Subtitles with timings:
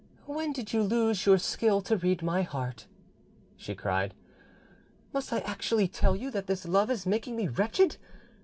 [0.25, 2.87] "When did you lose your skill to read my heart?"
[3.55, 4.15] she cried.
[5.13, 7.97] "Must I actually tell you that this love is making me wretched?